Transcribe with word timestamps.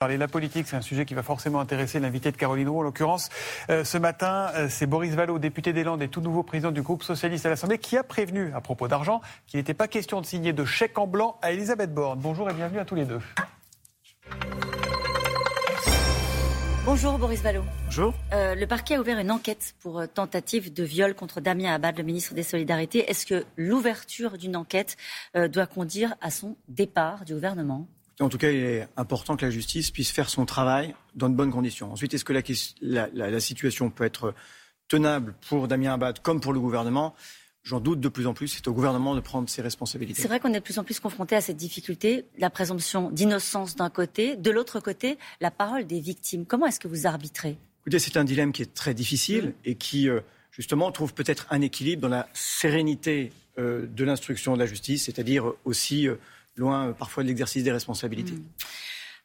Parler 0.00 0.14
de 0.14 0.20
la 0.20 0.28
politique, 0.28 0.66
c'est 0.66 0.76
un 0.76 0.80
sujet 0.80 1.04
qui 1.04 1.12
va 1.12 1.22
forcément 1.22 1.60
intéresser 1.60 2.00
l'invité 2.00 2.32
de 2.32 2.36
Caroline 2.38 2.70
Roux. 2.70 2.78
En 2.78 2.82
l'occurrence, 2.82 3.28
euh, 3.68 3.84
ce 3.84 3.98
matin, 3.98 4.50
euh, 4.54 4.66
c'est 4.70 4.86
Boris 4.86 5.12
Vallaud, 5.12 5.38
député 5.38 5.74
des 5.74 5.84
Landes 5.84 6.00
et 6.00 6.08
tout 6.08 6.22
nouveau 6.22 6.42
président 6.42 6.70
du 6.70 6.80
groupe 6.80 7.02
socialiste 7.02 7.44
à 7.44 7.50
l'Assemblée, 7.50 7.76
qui 7.76 7.98
a 7.98 8.02
prévenu 8.02 8.50
à 8.54 8.62
propos 8.62 8.88
d'argent 8.88 9.20
qu'il 9.46 9.60
n'était 9.60 9.74
pas 9.74 9.88
question 9.88 10.22
de 10.22 10.24
signer 10.24 10.54
de 10.54 10.64
chèque 10.64 10.96
en 10.98 11.06
blanc 11.06 11.36
à 11.42 11.52
Elisabeth 11.52 11.92
Borne. 11.92 12.18
Bonjour 12.18 12.48
et 12.48 12.54
bienvenue 12.54 12.78
à 12.78 12.86
tous 12.86 12.94
les 12.94 13.04
deux. 13.04 13.20
Bonjour 16.86 17.18
Boris 17.18 17.42
Vallaud. 17.42 17.64
Bonjour. 17.84 18.14
Euh, 18.32 18.54
le 18.54 18.66
parquet 18.66 18.94
a 18.94 19.00
ouvert 19.00 19.18
une 19.18 19.30
enquête 19.30 19.74
pour 19.80 20.02
tentative 20.08 20.72
de 20.72 20.82
viol 20.82 21.14
contre 21.14 21.42
Damien 21.42 21.74
Abad, 21.74 21.98
le 21.98 22.04
ministre 22.04 22.32
des 22.32 22.42
Solidarités. 22.42 23.10
Est-ce 23.10 23.26
que 23.26 23.44
l'ouverture 23.58 24.38
d'une 24.38 24.56
enquête 24.56 24.96
doit 25.34 25.66
conduire 25.66 26.14
à 26.22 26.30
son 26.30 26.56
départ 26.68 27.26
du 27.26 27.34
gouvernement? 27.34 27.86
En 28.20 28.28
tout 28.28 28.38
cas, 28.38 28.50
il 28.50 28.62
est 28.62 28.88
important 28.96 29.36
que 29.36 29.44
la 29.44 29.50
justice 29.50 29.90
puisse 29.90 30.10
faire 30.10 30.28
son 30.28 30.44
travail 30.44 30.94
dans 31.14 31.28
de 31.28 31.34
bonnes 31.34 31.52
conditions. 31.52 31.92
Ensuite, 31.92 32.14
est-ce 32.14 32.24
que 32.24 32.32
la, 32.32 33.40
situation 33.40 33.90
peut 33.90 34.04
être 34.04 34.34
tenable 34.88 35.34
pour 35.48 35.68
Damien 35.68 35.94
Abad 35.94 36.20
comme 36.20 36.40
pour 36.40 36.52
le 36.52 36.60
gouvernement? 36.60 37.14
J'en 37.62 37.80
doute 37.80 38.00
de 38.00 38.08
plus 38.08 38.26
en 38.26 38.32
plus. 38.32 38.48
C'est 38.48 38.68
au 38.68 38.72
gouvernement 38.72 39.14
de 39.14 39.20
prendre 39.20 39.48
ses 39.48 39.60
responsabilités. 39.60 40.20
C'est 40.20 40.28
vrai 40.28 40.40
qu'on 40.40 40.52
est 40.52 40.60
de 40.60 40.64
plus 40.64 40.78
en 40.78 40.84
plus 40.84 40.98
confronté 40.98 41.36
à 41.36 41.40
cette 41.42 41.58
difficulté, 41.58 42.24
la 42.38 42.48
présomption 42.48 43.10
d'innocence 43.10 43.76
d'un 43.76 43.90
côté, 43.90 44.36
de 44.36 44.50
l'autre 44.50 44.80
côté, 44.80 45.18
la 45.40 45.50
parole 45.50 45.86
des 45.86 46.00
victimes. 46.00 46.46
Comment 46.46 46.66
est-ce 46.66 46.80
que 46.80 46.88
vous 46.88 47.06
arbitrez? 47.06 47.58
Écoutez, 47.82 47.98
c'est 47.98 48.16
un 48.16 48.24
dilemme 48.24 48.52
qui 48.52 48.62
est 48.62 48.74
très 48.74 48.94
difficile 48.94 49.46
mmh. 49.46 49.52
et 49.66 49.74
qui, 49.74 50.08
euh, 50.08 50.20
justement, 50.50 50.90
trouve 50.90 51.12
peut-être 51.12 51.46
un 51.50 51.60
équilibre 51.60 52.02
dans 52.02 52.08
la 52.08 52.28
sérénité 52.32 53.32
euh, 53.58 53.86
de 53.86 54.04
l'instruction 54.04 54.54
de 54.54 54.58
la 54.58 54.66
justice, 54.66 55.04
c'est-à-dire 55.04 55.52
aussi 55.64 56.08
euh, 56.08 56.14
loin 56.56 56.88
euh, 56.88 56.92
parfois 56.92 57.22
de 57.22 57.28
l'exercice 57.28 57.64
des 57.64 57.72
responsabilités. 57.72 58.32
Hmm. 58.32 58.44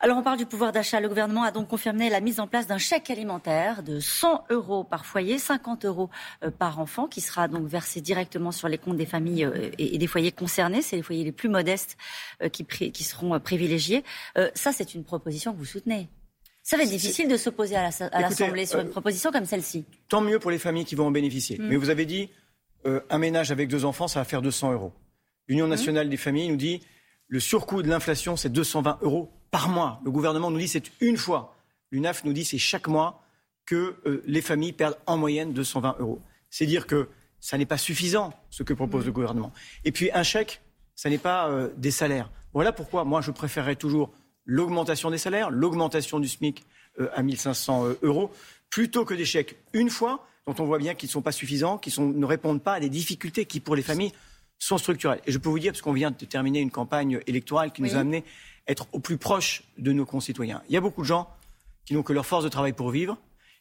Alors 0.02 0.17
on 0.17 0.23
parle 0.23 0.38
du 0.38 0.45
pouvoir 0.45 0.73
d'achat. 0.73 0.99
Le 0.99 1.07
gouvernement 1.07 1.43
a 1.43 1.51
donc 1.51 1.70
confirmé 1.70 2.09
la 2.09 2.20
mise 2.20 2.39
en 2.41 2.48
place 2.48 2.67
d'un 2.67 2.77
chèque 2.77 3.09
alimentaire 3.09 3.81
de 3.81 3.99
100 4.01 4.45
euros 4.49 4.84
par 4.84 5.05
foyer, 5.05 5.40
50 5.40 5.85
euros 5.85 6.09
euh, 6.43 6.51
par 6.51 6.79
enfant, 6.79 7.07
qui 7.07 7.21
sera 7.21 7.48
donc 7.48 7.65
versé 7.68 8.01
directement 8.01 8.51
sur 8.51 8.68
les 8.68 8.77
comptes 8.77 8.98
des 8.98 9.05
familles 9.05 9.46
euh, 9.46 9.71
et 9.77 9.98
des 9.98 10.07
foyers 10.07 10.34
concernés. 10.34 10.81
C'est 10.81 10.98
les 10.98 11.01
foyers 11.01 11.23
les 11.23 11.31
plus 11.31 11.49
modestes 11.49 11.98
qui, 12.51 12.65
qui 12.65 13.03
seront 13.03 13.40
privilégiés. 13.40 14.03
Ça, 14.53 14.73
c'est 14.73 14.96
une 14.96 15.03
proposition 15.03 15.53
que 15.53 15.57
vous 15.57 15.65
soutenez. 15.65 16.09
Ça 16.62 16.77
va 16.77 16.84
être 16.84 16.90
difficile 16.90 17.29
de 17.29 17.37
s'opposer 17.37 17.76
à 17.76 17.90
l'Assemblée 18.20 18.65
sur 18.65 18.79
une 18.79 18.90
proposition 18.90 19.31
comme 19.31 19.46
celle-ci. 19.46 19.85
Tant 20.09 20.21
mieux 20.21 20.40
pour 20.40 20.51
les 20.51 20.57
familles 20.57 20.85
qui 20.85 20.96
vont 20.96 21.07
en 21.07 21.12
bénéficier. 21.12 21.57
Hmm. 21.57 21.68
Mais 21.68 21.77
vous 21.77 21.90
avez 21.90 22.05
dit, 22.05 22.29
un 22.84 23.18
ménage 23.18 23.51
avec 23.51 23.70
deux 23.70 23.85
enfants, 23.85 24.07
ça 24.07 24.20
va 24.20 24.26
faire 24.26 24.41
200 24.41 24.73
euros. 24.73 24.91
L'Union 25.48 25.68
hmm. 25.68 25.70
nationale 25.70 26.09
des 26.09 26.18
familles 26.18 26.49
nous 26.49 26.57
dit, 26.57 26.81
le 27.27 27.40
surcoût 27.40 27.81
de 27.81 27.87
l'inflation, 27.87 28.35
c'est 28.35 28.49
220 28.49 28.99
euros 29.01 29.31
par 29.51 29.70
mois. 29.70 30.01
Le 30.04 30.12
gouvernement 30.12 30.51
nous 30.51 30.59
dit 30.59 30.68
c'est 30.68 30.91
une 31.01 31.18
fois. 31.18 31.55
L'UNAF 31.91 32.23
nous 32.23 32.34
dit 32.34 32.45
c'est 32.45 32.57
chaque 32.57 32.87
mois 32.87 33.21
que 33.65 33.95
euh, 34.05 34.21
les 34.26 34.41
familles 34.41 34.73
perdent 34.73 34.98
en 35.05 35.18
moyenne 35.18 35.53
220 35.53 35.98
euros. 35.99 36.21
C'est 36.49 36.65
dire 36.65 36.87
que 36.87 37.09
ça 37.40 37.57
n'est 37.57 37.65
pas 37.65 37.77
suffisant 37.77 38.34
ce 38.49 38.63
que 38.63 38.73
propose 38.73 39.05
le 39.05 39.12
gouvernement. 39.12 39.51
Et 39.84 39.91
puis 39.91 40.12
un 40.13 40.23
chèque, 40.23 40.62
ça 40.96 41.09
n'est 41.09 41.18
pas 41.18 41.49
euh, 41.49 41.70
des 41.77 41.91
salaires. 41.91 42.31
Voilà 42.53 42.71
pourquoi 42.71 43.03
moi 43.03 43.21
je 43.21 43.31
préférerais 43.31 43.76
toujours 43.76 44.12
l'augmentation 44.46 45.09
des 45.09 45.18
salaires, 45.18 45.49
l'augmentation 45.49 46.20
du 46.20 46.27
SMIC 46.27 46.63
euh, 46.99 47.09
à 47.13 47.23
1500 47.23 47.96
euros, 48.03 48.31
plutôt 48.70 49.05
que 49.05 49.13
des 49.13 49.26
chèques 49.26 49.57
une 49.73 49.90
fois 49.90 50.27
dont 50.48 50.55
on 50.59 50.65
voit 50.65 50.77
bien 50.77 50.93
qu'ils 50.93 51.07
ne 51.07 51.13
sont 51.13 51.21
pas 51.21 51.31
suffisants, 51.31 51.77
qui 51.77 51.99
ne 51.99 52.26
répondent 52.26 52.62
pas 52.62 52.73
à 52.73 52.79
des 52.79 52.90
difficultés 52.90 53.46
qui, 53.46 53.59
pour 53.59 53.76
les 53.76 53.81
familles, 53.81 54.12
sont 54.59 54.77
structurelles. 54.77 55.21
Et 55.25 55.31
je 55.31 55.37
peux 55.37 55.49
vous 55.49 55.59
dire, 55.59 55.71
parce 55.71 55.81
qu'on 55.81 55.93
vient 55.93 56.11
de 56.11 56.25
terminer 56.25 56.59
une 56.59 56.71
campagne 56.71 57.20
électorale 57.27 57.71
qui 57.71 57.81
nous 57.81 57.95
a 57.95 57.99
amené 57.99 58.23
à 58.67 58.71
être 58.71 58.87
au 58.93 58.99
plus 58.99 59.17
proche 59.17 59.63
de 59.77 59.91
nos 59.91 60.05
concitoyens. 60.05 60.62
Il 60.70 60.73
y 60.73 60.77
a 60.77 60.81
beaucoup 60.81 61.01
de 61.01 61.07
gens 61.07 61.29
qui 61.85 61.93
n'ont 61.93 62.03
que 62.03 62.13
leur 62.13 62.25
force 62.25 62.43
de 62.43 62.49
travail 62.49 62.73
pour 62.73 62.89
vivre, 62.89 63.17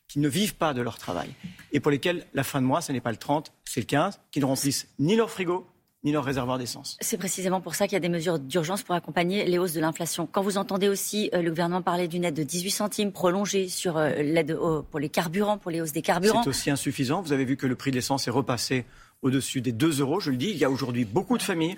qui 0.09 0.19
ne 0.19 0.29
vivent 0.29 0.55
pas 0.55 0.75
de 0.75 0.83
leur 0.83 0.99
travail, 0.99 1.31
et 1.73 1.81
pour 1.81 1.91
lesquels 1.91 2.27
la 2.35 2.45
fin 2.45 2.61
de 2.61 2.67
mois, 2.67 2.81
ce 2.81 2.93
n'est 2.93 3.01
pas 3.01 3.11
le 3.11 3.17
30, 3.17 3.53
c'est 3.65 3.81
le 3.81 3.87
15, 3.87 4.21
qui 4.31 4.41
ne 4.41 4.45
remplissent 4.45 4.89
ni 4.99 5.17
leur 5.17 5.31
frigo, 5.31 5.67
ni 6.05 6.13
leur 6.13 6.25
réservoir 6.25 6.59
d'essence. 6.59 6.99
C'est 7.01 7.17
précisément 7.17 7.63
pour 7.63 7.75
ça 7.75 7.87
qu'il 7.87 7.95
y 7.95 7.97
a 7.97 8.01
des 8.01 8.11
mesures 8.11 8.39
d'urgence 8.39 8.83
pour 8.83 8.95
accompagner 8.95 9.47
les 9.47 9.59
hausses 9.59 9.73
de 9.73 9.81
l'inflation. 9.81 10.29
Quand 10.31 10.43
vous 10.43 10.59
entendez 10.59 10.89
aussi 10.89 11.31
euh, 11.33 11.41
le 11.41 11.49
gouvernement 11.49 11.81
parler 11.81 12.09
d'une 12.09 12.25
aide 12.25 12.35
de 12.35 12.43
18 12.43 12.71
centimes 12.71 13.13
prolongée 13.13 13.69
sur 13.69 13.97
euh, 13.97 14.11
l'aide 14.11 14.57
pour 14.91 15.01
les 15.01 15.09
carburants, 15.09 15.57
pour 15.57 15.71
les 15.71 15.81
hausses 15.81 15.93
des 15.93 16.03
carburants. 16.03 16.43
C'est 16.43 16.51
aussi 16.51 16.71
insuffisant. 16.71 17.23
Vous 17.23 17.33
avez 17.33 17.47
vu 17.47 17.57
que 17.57 17.67
le 17.67 17.75
prix 17.75 17.91
de 17.91 17.97
l'essence 17.97 18.29
est 18.29 18.31
repassé 18.31 18.85
au-dessus 19.25 19.61
des 19.61 19.73
2 19.73 20.01
euros. 20.01 20.21
Je 20.21 20.31
le 20.31 20.37
dis, 20.37 20.51
il 20.51 20.57
y 20.57 20.65
a 20.65 20.71
aujourd'hui 20.71 21.05
beaucoup 21.05 21.37
de 21.37 21.43
familles, 21.43 21.77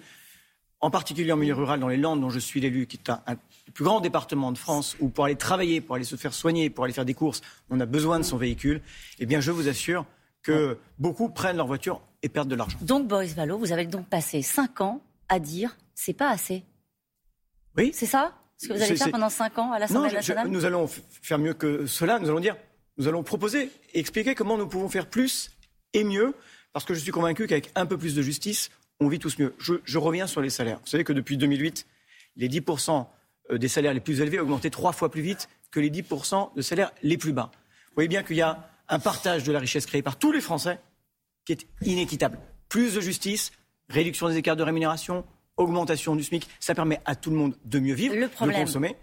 en 0.80 0.90
particulier 0.90 1.32
en 1.32 1.36
milieu 1.36 1.54
rural, 1.54 1.80
dans 1.80 1.88
les 1.88 1.96
Landes, 1.96 2.20
dont 2.20 2.28
je 2.28 2.38
suis 2.38 2.60
l'élu, 2.60 2.86
qui 2.86 2.98
est 2.98 3.08
un, 3.08 3.22
le 3.28 3.72
plus 3.72 3.84
grand 3.84 4.00
département 4.00 4.52
de 4.52 4.58
France, 4.58 4.96
où 5.00 5.08
pour 5.08 5.24
aller 5.24 5.36
travailler, 5.36 5.80
pour 5.80 5.94
aller 5.94 6.04
se 6.04 6.16
faire 6.16 6.34
soigner, 6.34 6.68
pour 6.68 6.84
aller 6.84 6.92
faire 6.92 7.06
des 7.06 7.14
courses, 7.14 7.40
on 7.70 7.80
a 7.80 7.86
besoin 7.86 8.18
de 8.18 8.24
son 8.24 8.36
véhicule. 8.36 8.82
Eh 9.18 9.26
bien, 9.26 9.40
je 9.40 9.52
vous 9.52 9.68
assure 9.68 10.04
que 10.42 10.76
beaucoup 10.98 11.28
prennent 11.30 11.56
leur 11.56 11.66
voiture 11.66 12.02
et 12.22 12.28
perdent 12.28 12.48
de 12.48 12.56
l'argent. 12.56 12.78
Donc, 12.82 13.06
Boris 13.06 13.34
Vallot, 13.34 13.58
vous 13.58 13.72
avez 13.72 13.86
donc 13.86 14.08
passé 14.08 14.42
5 14.42 14.80
ans 14.80 15.00
à 15.28 15.38
dire 15.38 15.76
c'est 15.94 16.12
pas 16.12 16.30
assez. 16.30 16.64
Oui. 17.76 17.90
C'est 17.94 18.06
ça? 18.06 18.34
Ce 18.58 18.68
que 18.68 18.72
vous 18.72 18.82
allez 18.82 18.96
faire 18.96 19.10
pendant 19.10 19.28
5 19.28 19.58
ans 19.58 19.72
à 19.72 19.78
l'Assemblée 19.78 20.12
nationale? 20.12 20.48
Nous 20.48 20.64
allons 20.64 20.88
faire 21.22 21.38
mieux 21.38 21.54
que 21.54 21.86
cela. 21.86 22.18
Nous 22.18 22.28
allons 22.28 22.40
dire, 22.40 22.56
nous 22.98 23.06
allons 23.06 23.22
proposer 23.22 23.70
et 23.92 23.98
expliquer 23.98 24.34
comment 24.34 24.58
nous 24.58 24.66
pouvons 24.66 24.88
faire 24.88 25.08
plus 25.08 25.50
et 25.92 26.04
mieux 26.04 26.34
parce 26.76 26.84
que 26.84 26.92
je 26.92 27.00
suis 27.00 27.10
convaincu 27.10 27.46
qu'avec 27.46 27.70
un 27.74 27.86
peu 27.86 27.96
plus 27.96 28.14
de 28.14 28.20
justice, 28.20 28.68
on 29.00 29.08
vit 29.08 29.18
tous 29.18 29.38
mieux. 29.38 29.54
Je, 29.58 29.96
reviens 29.96 30.26
sur 30.26 30.42
les 30.42 30.50
salaires. 30.50 30.78
Vous 30.80 30.88
savez 30.88 31.04
que 31.04 31.14
depuis 31.14 31.38
2008, 31.38 31.86
les 32.36 32.50
10% 32.50 33.06
euh, 33.50 33.56
des 33.56 33.68
salaires 33.68 33.94
les 33.94 34.00
plus 34.00 34.20
élevés 34.20 34.38
ont 34.38 34.42
augmenté 34.42 34.68
trois 34.68 34.92
fois 34.92 35.10
plus 35.10 35.22
vite 35.22 35.48
que 35.70 35.80
les 35.80 35.88
10% 35.88 36.54
de 36.54 36.60
salaires 36.60 36.92
les 37.02 37.16
plus 37.16 37.32
bas. 37.32 37.50
Vous 37.54 37.94
voyez 37.94 38.10
bien 38.10 38.22
qu'il 38.22 38.36
y 38.36 38.42
a 38.42 38.68
un 38.90 38.98
partage 38.98 39.42
de 39.42 39.52
la 39.52 39.58
richesse 39.58 39.86
créée 39.86 40.02
par 40.02 40.18
tous 40.18 40.32
les 40.32 40.42
Français 40.42 40.78
qui 41.46 41.52
est 41.52 41.66
inéquitable. 41.80 42.38
Plus 42.68 42.94
de 42.94 43.00
justice, 43.00 43.52
réduction 43.88 44.28
des 44.28 44.36
écarts 44.36 44.56
de 44.56 44.62
rémunération, 44.62 45.24
augmentation 45.56 46.14
du 46.14 46.24
SMIC, 46.24 46.46
ça 46.60 46.74
permet 46.74 47.00
à 47.06 47.16
tout 47.16 47.30
le 47.30 47.36
monde 47.36 47.56
de 47.64 47.78
mieux 47.78 47.94
vivre, 47.94 48.14
de 48.14 48.52
consommer. 48.52 48.96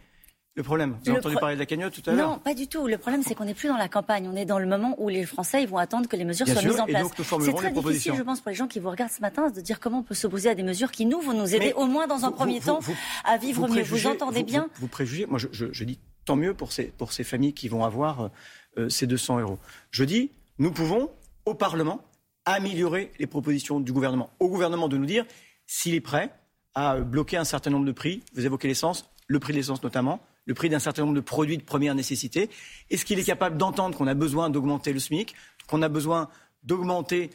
Le 0.55 0.61
problème 0.61 0.97
Vous 1.03 1.09
avez 1.09 1.19
entendu 1.19 1.35
parler 1.35 1.55
de 1.55 1.59
la 1.59 1.65
cagnotte 1.65 1.93
tout 1.93 2.07
à 2.07 2.13
l'heure 2.13 2.29
Non, 2.29 2.37
pas 2.37 2.53
du 2.53 2.67
tout. 2.67 2.85
Le 2.85 2.99
problème, 2.99 3.23
c'est 3.23 3.33
qu'on 3.33 3.45
n'est 3.45 3.55
plus 3.55 3.69
dans 3.69 3.77
la 3.77 3.89
campagne. 3.89 4.29
On 4.31 4.35
est 4.35 4.45
dans 4.45 4.59
le 4.59 4.67
moment 4.67 4.93
où 4.99 5.09
les 5.09 5.25
Français 5.25 5.63
ils 5.63 5.67
vont 5.67 5.79
attendre 5.79 6.07
que 6.07 6.15
les 6.15 6.25
mesures 6.25 6.47
soient 6.47 6.61
mises 6.61 6.79
en 6.79 6.85
place. 6.85 7.07
C'est 7.41 7.53
très 7.53 7.71
difficile, 7.71 8.13
je 8.15 8.21
pense, 8.21 8.39
pour 8.39 8.49
les 8.49 8.55
gens 8.55 8.67
qui 8.67 8.79
vous 8.79 8.91
regardent 8.91 9.11
ce 9.11 9.21
matin, 9.21 9.49
de 9.49 9.61
dire 9.61 9.79
comment 9.79 9.99
on 9.99 10.03
peut 10.03 10.13
s'opposer 10.13 10.49
à 10.49 10.55
des 10.55 10.61
mesures 10.61 10.91
qui, 10.91 11.07
nous, 11.07 11.19
vont 11.21 11.33
nous 11.33 11.55
aider, 11.55 11.73
au 11.75 11.87
moins 11.87 12.05
dans 12.05 12.25
un 12.25 12.31
premier 12.31 12.59
temps, 12.59 12.79
à 13.23 13.37
vivre 13.37 13.67
mieux. 13.67 13.81
Vous 13.83 14.05
entendez 14.07 14.43
bien 14.43 14.69
vous, 14.75 14.87
préjugez 14.87 15.25
Moi, 15.25 15.39
je, 15.39 15.47
je, 15.51 15.83
dis 15.83 15.99
tant 16.25 16.35
mieux 16.35 16.53
pour 16.53 16.71
ces, 16.71 16.85
pour 16.85 17.13
ces 17.13 17.23
familles 17.23 17.53
qui 17.53 17.67
vont 17.67 17.83
avoir 17.83 18.29
euh, 18.77 18.89
ces 18.89 19.07
200 19.07 19.39
euros. 19.39 19.57
Je 19.89 20.03
dis, 20.03 20.31
nous 20.59 20.71
pouvons, 20.71 21.09
au 21.45 21.55
Parlement, 21.55 22.01
améliorer 22.45 23.11
les 23.17 23.27
propositions 23.27 23.79
du 23.79 23.91
gouvernement. 23.91 24.29
Au 24.39 24.49
gouvernement 24.49 24.87
de 24.87 24.97
nous 24.97 25.05
dire 25.05 25.25
s'il 25.65 25.95
est 25.95 26.01
prêt 26.01 26.31
à 26.75 26.97
bloquer 26.97 27.37
un 27.37 27.43
certain 27.43 27.71
nombre 27.71 27.85
de 27.85 27.91
prix. 27.91 28.23
Vous 28.35 28.45
évoquez 28.45 28.67
l'essence, 28.67 29.09
le 29.27 29.39
prix 29.39 29.53
de 29.53 29.57
l'essence 29.57 29.81
notamment 29.81 30.19
le 30.45 30.53
prix 30.53 30.69
d'un 30.69 30.79
certain 30.79 31.03
nombre 31.03 31.15
de 31.15 31.21
produits 31.21 31.57
de 31.57 31.63
première 31.63 31.95
nécessité. 31.95 32.49
Est-ce 32.89 33.05
qu'il 33.05 33.19
est 33.19 33.23
capable 33.23 33.57
d'entendre 33.57 33.97
qu'on 33.97 34.07
a 34.07 34.13
besoin 34.13 34.49
d'augmenter 34.49 34.93
le 34.93 34.99
SMIC, 34.99 35.35
qu'on 35.67 35.81
a 35.81 35.89
besoin 35.89 36.29
d'augmenter 36.63 37.29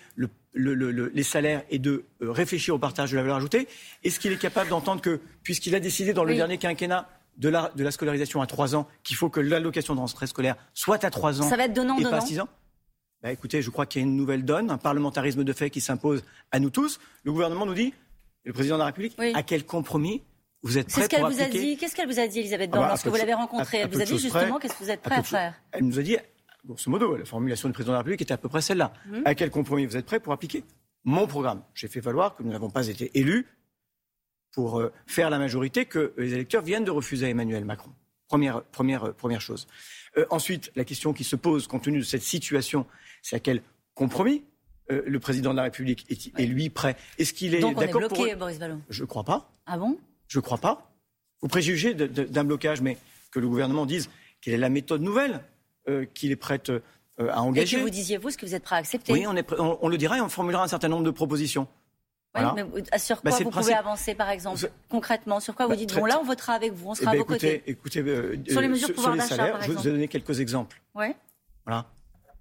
les 0.54 1.22
salaires 1.22 1.62
et 1.70 1.78
de 1.78 2.04
euh, 2.22 2.32
réfléchir 2.32 2.74
au 2.74 2.78
partage 2.78 3.10
de 3.10 3.16
la 3.16 3.22
valeur 3.22 3.36
ajoutée? 3.36 3.68
Est-ce 4.04 4.20
qu'il 4.20 4.32
est 4.32 4.38
capable 4.38 4.70
d'entendre 4.70 5.00
que, 5.00 5.20
puisqu'il 5.42 5.74
a 5.74 5.80
décidé 5.80 6.12
dans 6.12 6.24
le 6.24 6.34
dernier 6.34 6.58
quinquennat 6.58 7.08
de 7.36 7.48
la, 7.48 7.70
de 7.76 7.84
la, 7.84 7.90
scolarisation 7.92 8.42
à 8.42 8.46
3 8.46 8.74
ans, 8.74 8.88
qu'il 9.04 9.16
faut 9.16 9.28
que 9.28 9.38
l'allocation 9.38 9.94
de 9.94 10.00
rentrée 10.00 10.26
scolaire 10.26 10.56
soit 10.74 11.04
à 11.04 11.10
3 11.10 11.40
ans 11.40 11.48
Ça 11.48 11.56
va 11.56 11.64
être 11.66 11.72
donnant, 11.72 11.96
et 11.96 12.02
pas 12.02 12.16
à 12.16 12.20
6 12.20 12.40
ans? 12.40 12.48
Bah, 13.22 13.32
Écoutez, 13.32 13.62
je 13.62 13.70
crois 13.70 13.86
qu'il 13.86 14.02
y 14.02 14.04
a 14.04 14.08
une 14.08 14.16
nouvelle 14.16 14.44
donne, 14.44 14.70
un 14.70 14.78
parlementarisme 14.78 15.44
de 15.44 15.52
fait 15.52 15.70
qui 15.70 15.80
s'impose 15.80 16.24
à 16.50 16.58
nous 16.58 16.70
tous. 16.70 16.98
Le 17.24 17.32
gouvernement 17.32 17.66
nous 17.66 17.74
dit, 17.74 17.94
le 18.44 18.52
président 18.52 18.76
de 18.76 18.80
la 18.80 18.86
République, 18.86 19.16
à 19.34 19.42
quel 19.42 19.64
compromis 19.64 20.22
vous 20.62 20.78
êtes 20.78 20.88
prêt 20.88 21.08
pour 21.08 21.30
vous 21.30 21.40
a 21.40 21.44
dit 21.44 21.76
Qu'est-ce 21.76 21.94
qu'elle 21.94 22.08
vous 22.08 22.18
a 22.18 22.26
dit, 22.26 22.40
Elisabeth 22.40 22.70
Borne, 22.70 22.84
ah 22.84 22.86
bah, 22.86 22.92
lorsque 22.92 23.06
vous 23.06 23.16
l'avez 23.16 23.34
rencontrée? 23.34 23.78
Elle 23.78 23.90
vous 23.90 24.00
a 24.00 24.04
dit 24.04 24.18
justement 24.18 24.58
qu'est-ce 24.58 24.74
que 24.74 24.84
vous 24.84 24.90
êtes 24.90 25.02
prêt 25.02 25.16
à, 25.16 25.22
faire? 25.22 25.54
Elle 25.72 25.84
nous 25.84 25.98
a 25.98 26.02
dit, 26.02 26.16
grosso 26.66 26.90
modo, 26.90 27.16
la 27.16 27.24
formulation 27.24 27.68
du 27.68 27.72
président 27.72 27.92
de 27.92 27.94
la 27.94 27.98
République 27.98 28.22
était 28.22 28.34
à 28.34 28.38
peu 28.38 28.48
près 28.48 28.60
celle-là. 28.60 28.92
Hum. 29.12 29.22
À 29.24 29.34
quel 29.34 29.50
compromis 29.50 29.86
vous 29.86 29.96
êtes 29.96 30.06
prêt 30.06 30.20
pour 30.20 30.32
appliquer 30.32 30.64
mon 31.04 31.26
programme? 31.26 31.62
J'ai 31.74 31.88
fait 31.88 32.00
valoir 32.00 32.34
que 32.34 32.42
nous 32.42 32.50
n'avons 32.50 32.70
pas 32.70 32.88
été 32.88 33.10
élus 33.18 33.46
pour 34.52 34.80
euh, 34.80 34.92
faire 35.06 35.30
la 35.30 35.38
majorité 35.38 35.84
que 35.84 36.12
les 36.16 36.34
électeurs 36.34 36.62
viennent 36.62 36.84
de 36.84 36.90
refuser 36.90 37.26
à 37.26 37.28
Emmanuel 37.28 37.64
Macron. 37.64 37.92
Première, 38.26 38.64
première, 38.64 39.04
euh, 39.04 39.12
première 39.12 39.40
chose. 39.40 39.68
Euh, 40.16 40.26
ensuite, 40.30 40.72
la 40.74 40.84
question 40.84 41.12
qui 41.12 41.24
se 41.24 41.36
pose, 41.36 41.66
compte 41.66 41.84
tenu 41.84 41.98
de 41.98 42.04
cette 42.04 42.22
situation, 42.22 42.86
c'est 43.22 43.36
à 43.36 43.40
quel 43.40 43.62
compromis 43.94 44.44
le 44.90 45.20
président 45.20 45.50
de 45.50 45.56
la 45.56 45.64
République 45.64 46.06
est, 46.08 46.46
lui 46.46 46.70
prêt? 46.70 46.96
Est-ce 47.18 47.34
qu'il 47.34 47.54
est, 47.54 47.60
d'accord 47.60 48.08
pour... 48.08 48.26
Boris 48.38 48.58
Vallon 48.58 48.80
Je 48.88 49.02
ne 49.02 49.06
crois 49.06 49.22
pas. 49.22 49.52
Ah 49.66 49.76
bon? 49.76 49.98
Je 50.28 50.38
ne 50.38 50.42
crois 50.42 50.58
pas. 50.58 50.90
Vous 51.40 51.48
préjugez 51.48 51.94
d'un 51.94 52.44
blocage, 52.44 52.80
mais 52.80 52.96
que 53.30 53.40
le 53.40 53.48
gouvernement 53.48 53.86
dise 53.86 54.08
quelle 54.40 54.54
est 54.54 54.58
la 54.58 54.68
méthode 54.68 55.02
nouvelle 55.02 55.40
euh, 55.88 56.04
qu'il 56.14 56.30
est 56.30 56.36
prêt 56.36 56.60
euh, 56.68 56.80
à 57.30 57.42
engager. 57.42 57.76
Et 57.76 57.80
que 57.80 57.84
vous 57.84 57.90
disiez, 57.90 58.16
vous, 58.16 58.30
ce 58.30 58.38
que 58.38 58.46
vous 58.46 58.54
êtes 58.54 58.62
prêt 58.62 58.76
à 58.76 58.78
accepter 58.78 59.12
Oui, 59.12 59.26
on, 59.26 59.88
le 59.88 59.96
dira 59.96 60.18
et 60.18 60.20
on 60.20 60.28
formulera 60.28 60.62
un 60.62 60.68
certain 60.68 60.88
nombre 60.88 61.04
de 61.04 61.10
propositions. 61.10 61.66
mais 62.34 62.42
sur 62.98 63.20
bah, 63.22 63.30
quoi 63.30 63.40
vous 63.40 63.50
pouvez 63.50 63.74
avancer, 63.74 64.14
par 64.14 64.30
exemple, 64.30 64.70
concrètement 64.88 65.40
Sur 65.40 65.54
quoi 65.54 65.66
vous 65.66 65.72
bah, 65.72 65.76
dites, 65.76 65.94
bon, 65.94 66.04
là, 66.04 66.18
on 66.20 66.24
votera 66.24 66.54
avec 66.54 66.72
vous, 66.72 66.90
on 66.90 66.94
sera 66.94 67.12
eh 67.12 67.16
à 67.16 67.18
vos 67.18 67.24
côtés 67.24 67.62
Écoutez, 67.66 68.00
euh, 68.00 68.36
sur 68.48 68.60
les 68.60 68.68
mesures 68.68 68.88
de 68.88 68.92
pouvoir 68.94 69.16
d'achat, 69.16 69.60
Je 69.60 69.68
vais 69.68 69.74
vous 69.74 69.82
donner 69.82 70.08
quelques 70.08 70.40
exemples. 70.40 70.80
Ouais. 70.94 71.16
Voilà. 71.64 71.86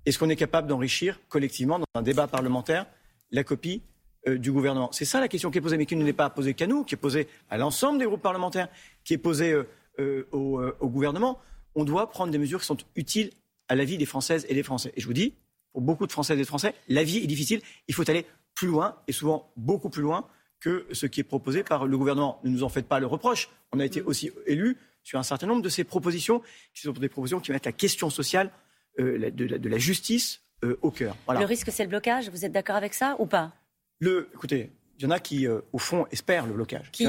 Est-ce 0.06 0.18
qu'on 0.20 0.30
est 0.30 0.36
capable 0.36 0.68
d'enrichir 0.68 1.20
collectivement, 1.30 1.80
dans 1.80 1.86
un 1.96 2.02
débat 2.02 2.28
parlementaire, 2.28 2.86
la 3.32 3.44
copie 3.44 3.82
euh, 4.28 4.38
du 4.38 4.52
gouvernement 4.52 4.92
C'est 4.92 5.06
ça 5.06 5.20
la 5.20 5.28
question 5.28 5.52
qui 5.52 5.58
est 5.58 5.62
posée, 5.62 5.78
mais 5.78 5.86
qui 5.86 5.96
ne 5.96 6.04
n'est 6.04 6.14
pas 6.14 6.30
posée 6.30 6.54
qu'à 6.54 6.68
nous, 6.68 6.84
qui 6.84 6.96
est 6.96 6.98
posée 6.98 7.28
à 7.50 7.58
l'ensemble 7.58 8.00
des 8.00 8.06
groupes 8.06 8.22
parlementaires, 8.22 8.70
qui 9.04 9.14
est 9.14 9.18
posée 9.18 9.54
euh, 10.00 10.28
au, 10.32 10.62
au 10.80 10.90
gouvernement. 10.90 11.40
On 11.76 11.84
doit 11.84 12.10
prendre 12.10 12.32
des 12.32 12.38
mesures 12.38 12.60
qui 12.60 12.66
sont 12.66 12.78
utiles 12.96 13.32
à 13.68 13.76
la 13.76 13.86
vie 13.86 13.98
des 13.98 14.06
Françaises 14.06 14.46
et 14.50 14.54
des 14.54 14.64
Français. 14.64 14.92
Et 14.96 15.02
je 15.02 15.08
vous 15.08 15.14
dis, 15.14 15.34
pour 15.72 15.82
beaucoup 15.82 16.08
de 16.08 16.12
Françaises 16.12 16.38
et 16.38 16.42
de 16.42 16.48
Français, 16.48 16.74
la 16.88 17.04
vie 17.04 17.18
est 17.18 17.28
difficile. 17.28 17.62
Il 17.88 17.94
faut 17.94 18.10
aller 18.10 18.26
plus 18.56 18.68
loin, 18.68 18.96
et 19.08 19.12
souvent 19.12 19.52
beaucoup 19.56 19.90
plus 19.90 20.02
loin, 20.02 20.28
que 20.60 20.88
ce 20.92 21.06
qui 21.06 21.20
est 21.20 21.24
proposé 21.24 21.64
par 21.64 21.86
le 21.86 21.98
gouvernement. 21.98 22.40
Ne 22.44 22.50
nous 22.50 22.64
en 22.64 22.70
faites 22.70 22.88
pas 22.88 23.00
le 23.00 23.06
reproche. 23.06 23.50
On 23.72 23.80
a 23.80 23.86
été 23.86 24.02
mm. 24.02 24.08
aussi 24.08 24.32
élus 24.48 24.78
sur 25.04 25.20
un 25.20 25.24
certain 25.24 25.48
nombre 25.48 25.62
de 25.62 25.70
ces 25.70 25.84
propositions, 25.84 26.42
qui 26.74 26.82
sont 26.82 26.92
des 26.92 27.10
propositions 27.10 27.40
qui 27.40 27.52
mettent 27.52 27.66
la 27.66 27.72
question 27.72 28.10
sociale 28.10 28.52
euh, 29.00 29.30
de, 29.30 29.70
la, 29.70 29.78
justice 29.78 30.42
euh, 30.64 30.78
au 30.82 30.92
cœur. 30.92 31.16
Le 31.30 31.46
risque, 31.46 31.70
c'est 31.72 31.84
le 31.84 31.90
blocage. 31.90 32.30
Vous 32.30 32.44
êtes 32.44 32.52
d'accord 32.52 32.76
avec 32.76 32.94
ça 32.94 33.16
ou 33.20 33.26
pas? 33.26 33.54
Le, 34.00 34.30
Écoutez, 34.34 34.72
il 34.98 35.04
y 35.04 35.06
en 35.06 35.12
a 35.12 35.20
qui, 35.20 35.48
euh, 35.48 35.62
au 35.74 35.78
fond, 35.78 36.06
espèrent 36.12 36.48
le 36.48 36.54
blocage. 36.54 36.92
Qui 36.92 37.08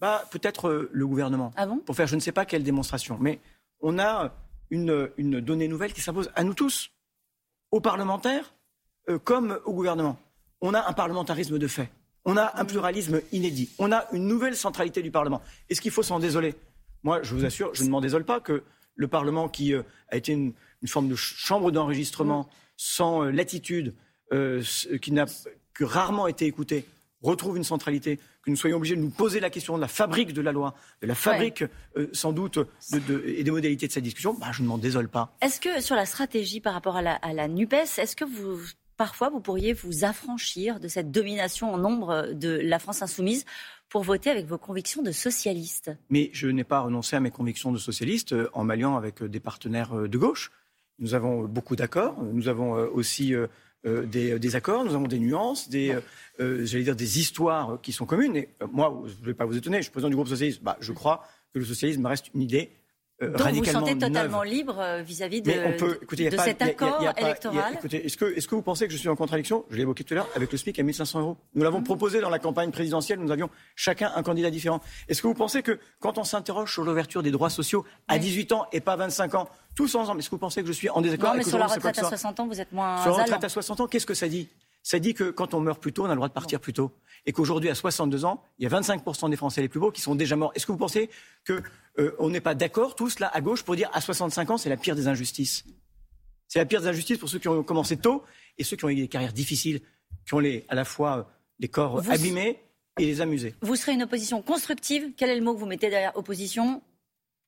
bah, 0.00 0.24
Peut-être 0.30 0.88
le 0.90 1.06
gouvernement. 1.06 1.52
Ah 1.56 1.66
bon? 1.66 1.78
Pour 1.78 1.96
faire 1.96 2.06
je 2.06 2.14
ne 2.14 2.20
sais 2.20 2.32
pas 2.32 2.44
quelle 2.44 2.62
démonstration. 2.62 3.18
Mais 3.20 3.40
on 3.80 3.98
a 3.98 4.34
une, 4.70 5.10
une 5.16 5.40
donnée 5.40 5.68
nouvelle 5.68 5.92
qui 5.92 6.00
s'impose 6.00 6.30
à 6.34 6.44
nous 6.44 6.54
tous, 6.54 6.90
aux 7.70 7.80
parlementaires 7.80 8.54
comme 9.24 9.60
au 9.66 9.74
gouvernement 9.74 10.18
on 10.64 10.72
a 10.72 10.88
un 10.88 10.92
parlementarisme 10.94 11.58
de 11.58 11.66
fait. 11.66 11.90
On 12.24 12.38
a 12.38 12.58
un 12.58 12.64
pluralisme 12.64 13.20
inédit. 13.32 13.68
On 13.78 13.92
a 13.92 14.06
une 14.12 14.26
nouvelle 14.26 14.56
centralité 14.56 15.02
du 15.02 15.10
Parlement. 15.10 15.42
Est-ce 15.68 15.82
qu'il 15.82 15.90
faut 15.90 16.02
s'en 16.02 16.18
désoler? 16.18 16.54
Moi, 17.02 17.22
je 17.22 17.34
vous 17.34 17.44
assure, 17.44 17.74
je 17.74 17.84
ne 17.84 17.90
m'en 17.90 18.00
désole 18.00 18.24
pas 18.24 18.40
que 18.40 18.62
le 18.96 19.06
Parlement, 19.06 19.50
qui 19.50 19.74
euh, 19.74 19.82
a 20.08 20.16
été 20.16 20.32
une, 20.32 20.54
forme 20.86 21.08
de 21.08 21.16
chambre 21.16 21.70
d'enregistrement 21.70 22.48
sans 22.78 23.24
euh, 23.24 23.30
latitude, 23.30 23.94
euh, 24.32 24.62
qui 25.02 25.12
n'a 25.12 25.26
que 25.74 25.84
rarement 25.84 26.26
été 26.26 26.46
écouté, 26.46 26.86
retrouve 27.22 27.56
une 27.56 27.64
centralité, 27.64 28.18
que 28.42 28.50
nous 28.50 28.56
soyons 28.56 28.76
obligés 28.76 28.96
de 28.96 29.00
nous 29.00 29.10
poser 29.10 29.40
la 29.40 29.50
question 29.50 29.76
de 29.76 29.80
la 29.80 29.88
fabrique 29.88 30.32
de 30.32 30.42
la 30.42 30.52
loi, 30.52 30.74
de 31.02 31.06
la 31.06 31.14
fabrique 31.14 31.64
sans 32.12 32.32
doute 32.32 32.58
et 32.92 33.42
des 33.42 33.50
modalités 33.50 33.86
de 33.86 33.92
cette 33.92 34.04
discussion, 34.04 34.34
bah, 34.34 34.52
je 34.52 34.62
ne 34.62 34.68
m'en 34.68 34.76
désole 34.76 35.08
pas. 35.08 35.34
Est-ce 35.40 35.60
que 35.60 35.80
sur 35.80 35.96
la 35.96 36.04
stratégie 36.04 36.60
par 36.60 36.74
rapport 36.74 36.96
à 36.96 37.02
la, 37.02 37.14
à 37.14 37.32
la 37.32 37.48
NUPES, 37.48 37.98
est-ce 37.98 38.14
que 38.14 38.24
vous 38.24 38.58
parfois 38.96 39.28
vous 39.28 39.40
pourriez 39.40 39.72
vous 39.72 40.04
affranchir 40.04 40.80
de 40.80 40.88
cette 40.88 41.10
domination 41.10 41.72
en 41.72 41.78
nombre 41.78 42.32
de 42.32 42.60
la 42.62 42.78
France 42.78 43.02
insoumise 43.02 43.44
pour 43.88 44.02
voter 44.02 44.30
avec 44.30 44.46
vos 44.46 44.58
convictions 44.58 45.02
de 45.02 45.12
socialiste? 45.12 45.90
Mais 46.10 46.30
je 46.32 46.48
n'ai 46.48 46.64
pas 46.64 46.80
renoncé 46.80 47.16
à 47.16 47.20
mes 47.20 47.30
convictions 47.30 47.72
de 47.72 47.78
socialiste 47.78 48.32
euh, 48.32 48.48
en 48.52 48.64
m'alliant 48.64 48.96
avec 48.96 49.22
euh, 49.22 49.28
des 49.28 49.40
partenaires 49.40 49.96
euh, 49.96 50.08
de 50.08 50.18
gauche. 50.18 50.50
Nous 50.98 51.14
avons 51.14 51.44
beaucoup 51.44 51.76
d'accords, 51.76 52.22
nous 52.22 52.46
avons 52.46 52.74
aussi 52.74 53.34
des, 53.84 54.56
accords, 54.56 54.84
nous 54.84 54.94
avons 54.94 55.06
des 55.06 55.18
nuances, 55.18 55.68
des, 55.68 55.98
j'allais 56.38 56.84
dire 56.84 56.96
des 56.96 57.18
histoires 57.18 57.78
qui 57.82 57.92
sont 57.92 58.06
communes. 58.06 58.36
Et 58.36 58.48
moi, 58.72 59.02
je 59.06 59.20
ne 59.20 59.26
vais 59.26 59.34
pas 59.34 59.44
vous 59.44 59.56
étonner, 59.56 59.78
je 59.78 59.82
suis 59.82 59.92
président 59.92 60.08
du 60.08 60.16
groupe 60.16 60.28
socialiste. 60.28 60.62
Bah, 60.62 60.76
je 60.80 60.92
crois 60.92 61.24
que 61.52 61.58
le 61.58 61.64
socialisme 61.64 62.04
reste 62.06 62.30
une 62.34 62.42
idée 62.42 62.70
euh, 62.70 62.83
Donc 63.20 63.40
vous 63.52 63.58
vous 63.58 63.64
sentez 63.64 63.96
totalement 63.96 64.42
libre 64.42 64.80
euh, 64.80 65.02
vis-à-vis 65.02 65.40
de, 65.40 65.52
cet 66.38 66.62
accord 66.62 67.00
électoral? 67.16 67.78
Est-ce 67.84 68.16
que, 68.16 68.24
est 68.24 68.46
que, 68.46 68.54
vous 68.54 68.62
pensez 68.62 68.86
que 68.86 68.92
je 68.92 68.98
suis 68.98 69.08
en 69.08 69.14
contradiction? 69.14 69.64
Je 69.70 69.76
l'ai 69.76 69.82
évoqué 69.82 70.02
tout 70.02 70.14
à 70.14 70.16
l'heure 70.16 70.28
avec 70.34 70.50
le 70.50 70.58
SMIC 70.58 70.78
à 70.80 70.82
1500 70.82 71.20
euros. 71.20 71.36
Nous 71.54 71.62
l'avons 71.62 71.80
mmh. 71.80 71.84
proposé 71.84 72.20
dans 72.20 72.30
la 72.30 72.40
campagne 72.40 72.72
présidentielle. 72.72 73.20
Nous 73.20 73.30
avions 73.30 73.50
chacun 73.76 74.10
un 74.16 74.22
candidat 74.24 74.50
différent. 74.50 74.80
Est-ce 75.08 75.22
que 75.22 75.28
vous 75.28 75.34
pensez 75.34 75.62
que 75.62 75.78
quand 76.00 76.18
on 76.18 76.24
s'interroge 76.24 76.72
sur 76.72 76.82
l'ouverture 76.82 77.22
des 77.22 77.30
droits 77.30 77.50
sociaux 77.50 77.84
à 78.08 78.18
18 78.18 78.52
ans 78.52 78.66
et 78.72 78.80
pas 78.80 78.96
25 78.96 79.34
ans, 79.36 79.48
tous 79.76 79.94
ensemble, 79.94 80.18
est-ce 80.18 80.28
que 80.28 80.34
vous 80.34 80.40
pensez 80.40 80.62
que 80.62 80.68
je 80.68 80.72
suis 80.72 80.90
en 80.90 81.00
désaccord? 81.00 81.30
Non, 81.30 81.36
mais 81.36 81.44
sur 81.44 81.58
la 81.58 81.66
retraite 81.66 81.98
à 81.98 82.08
60 82.08 82.40
ans, 82.40 82.46
vous 82.48 82.60
êtes 82.60 82.72
moins. 82.72 83.00
Sur 83.02 83.16
la 83.16 83.22
retraite 83.22 83.44
à 83.44 83.48
60 83.48 83.80
ans, 83.80 83.86
qu'est-ce 83.86 84.06
que 84.06 84.14
ça 84.14 84.28
dit? 84.28 84.48
Ça 84.84 84.98
dit 84.98 85.14
que 85.14 85.30
quand 85.30 85.54
on 85.54 85.60
meurt 85.60 85.80
plus 85.80 85.94
tôt, 85.94 86.02
on 86.02 86.06
a 86.06 86.10
le 86.10 86.16
droit 86.16 86.28
de 86.28 86.34
partir 86.34 86.60
plus 86.60 86.74
tôt 86.74 86.92
et 87.24 87.32
qu'aujourd'hui, 87.32 87.70
à 87.70 87.74
62 87.74 88.26
ans, 88.26 88.42
il 88.58 88.64
y 88.64 88.66
a 88.66 88.80
25% 88.80 89.30
des 89.30 89.36
Français 89.36 89.62
les 89.62 89.68
plus 89.68 89.80
beaux 89.80 89.90
qui 89.90 90.02
sont 90.02 90.14
déjà 90.14 90.36
morts. 90.36 90.52
Est-ce 90.54 90.66
que 90.66 90.72
vous 90.72 90.78
pensez 90.78 91.08
qu'on 91.46 91.62
euh, 91.98 92.30
n'est 92.30 92.42
pas 92.42 92.54
d'accord 92.54 92.94
tous 92.94 93.18
là 93.18 93.30
à 93.32 93.40
gauche 93.40 93.62
pour 93.62 93.76
dire 93.76 93.88
à 93.94 94.02
65 94.02 94.50
ans, 94.50 94.58
c'est 94.58 94.68
la 94.68 94.76
pire 94.76 94.94
des 94.94 95.08
injustices? 95.08 95.64
C'est 96.48 96.58
la 96.58 96.66
pire 96.66 96.82
des 96.82 96.88
injustices 96.88 97.16
pour 97.16 97.30
ceux 97.30 97.38
qui 97.38 97.48
ont 97.48 97.62
commencé 97.62 97.96
tôt 97.96 98.24
et 98.58 98.62
ceux 98.62 98.76
qui 98.76 98.84
ont 98.84 98.90
eu 98.90 98.94
des 98.94 99.08
carrières 99.08 99.32
difficiles, 99.32 99.80
qui 100.26 100.34
ont 100.34 100.38
les, 100.38 100.66
à 100.68 100.74
la 100.74 100.84
fois 100.84 101.30
des 101.58 101.68
corps 101.68 102.06
abîmés 102.10 102.60
et 102.98 103.06
les 103.06 103.22
amusés. 103.22 103.54
Vous 103.62 103.76
serez 103.76 103.92
une 103.92 104.02
opposition 104.02 104.42
constructive. 104.42 105.12
Quel 105.16 105.30
est 105.30 105.36
le 105.36 105.42
mot 105.42 105.54
que 105.54 105.60
vous 105.60 105.66
mettez 105.66 105.88
derrière 105.88 106.14
opposition? 106.16 106.82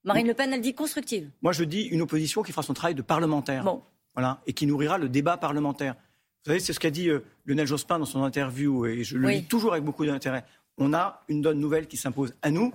Marine 0.04 0.26
Le 0.26 0.34
Pen, 0.34 0.52
elle 0.54 0.62
dit 0.62 0.74
constructive. 0.74 1.30
Moi, 1.42 1.52
je 1.52 1.64
dis 1.64 1.82
une 1.82 2.00
opposition 2.00 2.42
qui 2.42 2.52
fera 2.52 2.62
son 2.62 2.72
travail 2.72 2.94
de 2.94 3.02
parlementaire. 3.02 3.62
Bon. 3.62 3.82
Voilà, 4.14 4.40
et 4.46 4.54
qui 4.54 4.66
nourrira 4.66 4.96
le 4.96 5.10
débat 5.10 5.36
parlementaire. 5.36 5.96
Vous 6.46 6.52
savez, 6.52 6.60
c'est 6.60 6.72
ce 6.72 6.78
qu'a 6.78 6.92
dit 6.92 7.08
euh, 7.08 7.24
Lionel 7.44 7.66
Jospin 7.66 7.98
dans 7.98 8.04
son 8.04 8.22
interview, 8.22 8.86
et 8.86 9.02
je 9.02 9.18
le 9.18 9.28
lis 9.30 9.42
toujours 9.42 9.72
avec 9.72 9.82
beaucoup 9.82 10.06
d'intérêt. 10.06 10.44
On 10.78 10.94
a 10.94 11.24
une 11.26 11.42
donne 11.42 11.58
nouvelle 11.58 11.88
qui 11.88 11.96
s'impose 11.96 12.36
à 12.40 12.52
nous. 12.52 12.72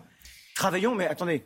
Travaillons, 0.56 0.94
mais 0.94 1.08
attendez, 1.08 1.46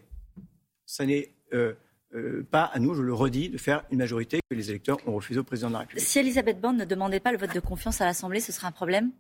ça 0.88 1.06
n'est 1.06 1.30
euh, 1.54 1.74
euh, 2.16 2.44
pas 2.50 2.64
à 2.64 2.80
nous, 2.80 2.96
je 2.96 3.04
le 3.04 3.14
redis, 3.14 3.50
de 3.50 3.60
faire 3.60 3.84
une 3.92 4.00
majorité 4.00 4.40
que 4.50 4.56
les 4.56 4.72
électeurs 4.72 4.98
ont 5.06 5.14
refusé 5.14 5.40
au 5.40 5.44
président 5.44 5.68
de 5.68 5.74
la 5.74 5.80
République. 5.82 6.04
Si 6.04 6.18
Elisabeth 6.18 6.60
Borne 6.60 6.78
ne 6.78 6.86
demandait 6.86 7.20
pas 7.20 7.32
le 7.32 7.38
vote 7.38 7.54
de 7.54 7.60
confiance 7.60 8.02
à 8.02 8.06
l'Assemblée, 8.06 8.40
ce 8.40 8.52
serait 8.52 8.66
un 8.66 8.72
problème? 8.72 9.12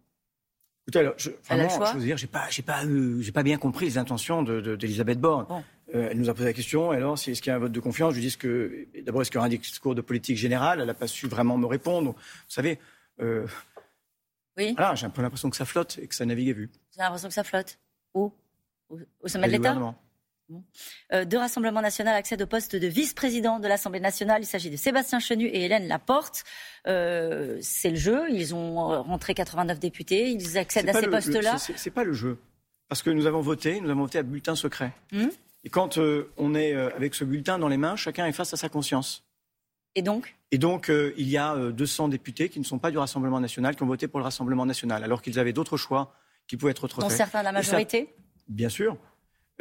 Écoutez, 0.87 0.99
alors, 0.99 1.13
je, 1.17 1.29
vraiment, 1.47 1.69
je 1.69 1.97
veux 1.99 2.05
dire, 2.05 2.17
j'ai 2.17 2.25
pas, 2.25 2.47
j'ai 2.49 2.63
pas, 2.63 2.81
j'ai 3.19 3.31
pas 3.31 3.43
bien 3.43 3.57
compris 3.57 3.85
les 3.85 3.99
intentions 3.99 4.41
d'Elisabeth 4.41 5.17
de, 5.17 5.21
Borne. 5.21 5.63
elle 5.93 6.17
nous 6.17 6.29
a 6.29 6.33
posé 6.33 6.45
la 6.45 6.53
question. 6.53 6.89
Alors, 6.89 7.13
est-ce 7.13 7.39
qu'il 7.39 7.51
y 7.51 7.53
a 7.53 7.55
un 7.55 7.59
vote 7.59 7.71
de 7.71 7.79
confiance? 7.79 8.15
Je 8.15 8.19
lui 8.19 8.25
dis 8.25 8.35
que, 8.35 8.87
d'abord, 9.03 9.21
est-ce 9.21 9.29
qu'il 9.29 9.37
y 9.37 9.39
aura 9.39 9.47
un 9.47 9.49
discours 9.49 9.93
de 9.93 10.01
politique 10.01 10.37
générale? 10.37 10.79
Elle 10.79 10.87
n'a 10.87 10.95
pas 10.95 11.07
su 11.07 11.27
vraiment 11.27 11.59
me 11.59 11.67
répondre. 11.67 12.13
Vous 12.13 12.19
savez, 12.47 12.79
euh, 13.21 13.47
oui. 14.57 14.75
j'ai 14.95 15.06
un 15.06 15.09
peu 15.09 15.21
l'impression 15.21 15.50
que 15.50 15.56
ça 15.57 15.65
flotte 15.65 15.97
et 16.01 16.07
que 16.07 16.15
ça 16.15 16.25
navigue 16.25 16.50
à 16.50 16.53
vue. 16.53 16.69
J'ai 16.95 17.01
l'impression 17.01 17.27
que 17.27 17.33
ça 17.33 17.44
flotte. 17.44 17.77
Où? 18.13 18.31
Au, 18.89 19.27
sommet 19.27 19.47
de 19.47 19.53
l'État? 19.53 19.95
Euh, 21.12 21.25
deux 21.25 21.39
Rassemblements 21.39 21.81
nationaux 21.81 22.12
accèdent 22.12 22.44
au 22.44 22.47
poste 22.47 22.75
de 22.75 22.88
vice-président 22.88 23.59
de 23.59 23.67
l'Assemblée 23.67 24.00
nationale. 24.00 24.44
Il 24.44 24.45
s'agit 24.45 24.69
de 24.69 24.77
Sébastien 24.77 25.19
Chenu 25.19 25.47
et 25.47 25.65
Hélène 25.65 25.88
Laporte. 25.88 26.44
Euh, 26.88 27.57
c'est 27.62 27.89
le 27.89 27.95
jeu. 27.95 28.29
Ils 28.29 28.53
ont 28.53 29.03
rentré 29.03 29.33
89 29.33 29.79
députés. 29.79 30.29
Ils 30.29 30.57
accèdent 30.57 30.89
à 30.89 30.94
ces 30.94 31.07
postes-là. 31.07 31.57
C'est 31.57 31.91
pas 31.91 32.03
le 32.03 32.13
jeu. 32.13 32.38
Parce 32.88 33.01
que 33.01 33.09
nous 33.09 33.25
avons 33.25 33.41
voté, 33.41 33.81
nous 33.81 33.89
avons 33.89 34.01
voté 34.01 34.19
à 34.19 34.23
bulletin 34.23 34.56
secret. 34.56 34.94
Hmm? 35.12 35.29
Et 35.63 35.69
quand 35.69 35.97
on 36.38 36.53
est 36.53 36.75
avec 36.75 37.15
ce 37.15 37.23
bulletin 37.23 37.57
dans 37.57 37.67
les 37.67 37.77
mains, 37.77 37.95
chacun 37.95 38.27
est 38.27 38.31
face 38.31 38.53
à 38.53 38.57
sa 38.57 38.69
conscience. 38.69 39.25
Et 39.95 40.01
donc 40.01 40.35
Et 40.51 40.57
donc, 40.57 40.89
euh, 40.89 41.13
il 41.17 41.29
y 41.29 41.37
a 41.37 41.55
200 41.71 42.05
euh, 42.05 42.09
députés 42.09 42.49
qui 42.49 42.59
ne 42.59 42.65
sont 42.65 42.79
pas 42.79 42.91
du 42.91 42.97
Rassemblement 42.97 43.39
national, 43.39 43.75
qui 43.75 43.83
ont 43.83 43.87
voté 43.87 44.07
pour 44.07 44.19
le 44.19 44.25
Rassemblement 44.25 44.65
national, 44.65 45.03
alors 45.03 45.21
qu'ils 45.21 45.39
avaient 45.39 45.53
d'autres 45.53 45.77
choix 45.77 46.13
qui 46.47 46.57
pouvaient 46.57 46.71
être 46.71 46.83
refaits. 46.83 46.99
Dont 46.99 47.09
certains 47.09 47.41
la 47.41 47.53
majorité 47.53 48.13
Bien 48.47 48.69
sûr. 48.69 48.97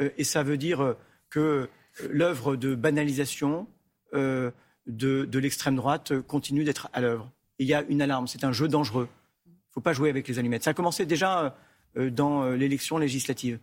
Euh, 0.01 0.09
et 0.17 0.25
ça 0.25 0.43
veut 0.43 0.57
dire 0.57 0.95
que 1.29 1.69
l'œuvre 2.09 2.57
de 2.57 2.75
banalisation 2.75 3.67
de, 4.13 4.53
de 4.87 5.39
l'extrême 5.39 5.75
droite 5.75 6.17
continue 6.21 6.63
d'être 6.63 6.89
à 6.93 7.01
l'œuvre. 7.01 7.31
Il 7.59 7.67
y 7.67 7.73
a 7.73 7.83
une 7.89 8.01
alarme, 8.01 8.27
c'est 8.27 8.43
un 8.45 8.51
jeu 8.51 8.67
dangereux. 8.67 9.09
Il 9.45 9.51
ne 9.51 9.73
faut 9.73 9.81
pas 9.81 9.91
jouer 9.91 10.09
avec 10.09 10.27
les 10.27 10.39
allumettes. 10.39 10.63
Ça 10.63 10.69
a 10.71 10.73
commencé 10.73 11.05
déjà 11.05 11.57
dans 11.95 12.49
l'élection 12.51 12.97
législative. 12.97 13.59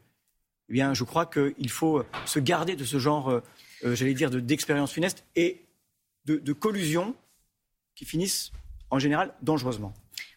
Eh 0.68 0.72
bien, 0.72 0.92
je 0.92 1.04
crois 1.04 1.24
qu'il 1.24 1.70
faut 1.70 2.04
se 2.26 2.38
garder 2.38 2.76
de 2.76 2.84
ce 2.84 2.98
genre, 2.98 3.40
j'allais 3.82 4.12
dire, 4.12 4.30
d'expérience 4.30 4.92
funeste 4.92 5.24
et 5.36 5.62
de, 6.24 6.52
collusion 6.52 7.14
qui 7.94 8.04
finissent 8.04 8.52
en 8.90 8.98
général 8.98 9.32
dangereusement. 9.42 9.92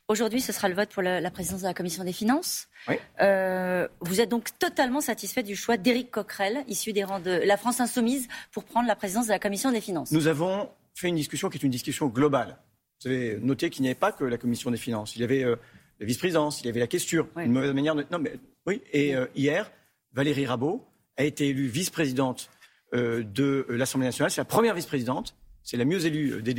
Aujourd'hui, 0.07 0.39
ce 0.39 0.51
sera 0.51 0.69
le 0.69 0.75
vote 0.75 0.89
pour 0.89 1.01
la, 1.01 1.31
présidence 1.31 1.61
de 1.61 1.67
la 1.67 1.73
Commission 1.73 2.03
des 2.03 2.13
finances. 2.13 2.67
Oui. 2.87 2.95
Euh, 3.21 3.87
vous 4.01 4.21
êtes 4.21 4.29
donc 4.29 4.49
totalement 4.59 5.01
satisfait 5.01 5.41
du 5.41 5.55
choix 5.55 5.77
d'Éric 5.77 6.11
Coquerel, 6.11 6.63
issu 6.67 6.93
des 6.93 7.03
rangs 7.03 7.19
de 7.19 7.31
la 7.31 7.57
France 7.57 7.79
Insoumise, 7.79 8.27
pour 8.51 8.65
prendre 8.65 8.87
la 8.87 8.95
présidence 8.95 9.25
de 9.25 9.31
la 9.31 9.39
Commission 9.39 9.71
des 9.71 9.81
finances. 9.81 10.11
Nous 10.11 10.27
avons 10.27 10.69
fait 10.93 11.07
une 11.07 11.15
discussion 11.15 11.49
qui 11.49 11.57
est 11.57 11.63
une 11.63 11.71
discussion 11.71 12.07
globale. 12.07 12.57
Vous 13.01 13.09
avez 13.09 13.37
noté 13.37 13.69
qu'il 13.71 13.81
n'y 13.81 13.87
avait 13.87 13.95
pas 13.95 14.11
que 14.11 14.23
la 14.23 14.37
Commission 14.37 14.69
des 14.69 14.77
finances. 14.77 15.15
Il 15.15 15.21
y 15.21 15.23
avait 15.23 15.43
euh, 15.43 15.55
la 15.99 16.05
vice-présidence, 16.05 16.61
il 16.61 16.67
y 16.67 16.69
avait 16.69 16.79
la 16.79 16.87
question, 16.87 17.27
une 17.37 17.51
mauvaise 17.51 17.73
manière 17.73 17.95
de... 17.95 18.05
Non, 18.11 18.19
mais 18.19 18.33
oui. 18.67 18.83
Et 18.93 19.15
euh, 19.15 19.25
hier, 19.35 19.71
Valérie 20.13 20.45
Rabault 20.45 20.85
a 21.17 21.23
été 21.23 21.47
élue 21.47 21.67
vice-présidente 21.67 22.49
de 22.93 23.65
l'Assemblée 23.67 24.07
nationale. 24.07 24.31
C'est 24.31 24.39
la 24.39 24.45
première 24.45 24.73
vice-présidente 24.73 25.35
c'est 25.65 25.77
la 25.77 25.83
mieux 25.83 26.05
élue 26.05 26.41
des, 26.41 26.53